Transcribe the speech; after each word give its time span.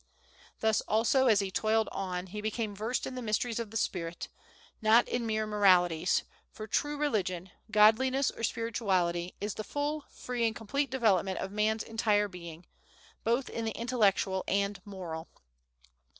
Thus, 0.61 0.81
also, 0.87 1.27
as 1.27 1.41
he 1.41 1.51
toiled 1.51 1.87
on 1.91 2.25
he 2.25 2.41
became 2.41 2.73
versed 2.75 3.05
in 3.05 3.13
the 3.13 3.21
mysteries 3.21 3.59
of 3.59 3.69
the 3.69 3.77
spirit, 3.77 4.29
not 4.81 5.07
in 5.07 5.27
mere 5.27 5.45
moralities 5.45 6.23
for 6.51 6.65
true 6.65 6.97
religion, 6.97 7.51
godliness 7.69 8.31
or 8.31 8.41
spirituality, 8.41 9.35
is 9.39 9.53
the 9.53 9.63
full, 9.63 10.05
free, 10.09 10.47
and 10.47 10.55
complete 10.55 10.89
development 10.89 11.37
of 11.37 11.51
man's 11.51 11.83
entire 11.83 12.27
being, 12.27 12.65
both 13.23 13.47
in 13.47 13.63
the 13.63 13.77
intellectual 13.79 14.43
and 14.47 14.81
moral. 14.85 15.27